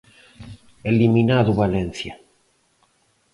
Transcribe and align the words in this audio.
Eliminado 0.91 1.49
o 1.51 1.57
Valencia. 1.63 2.13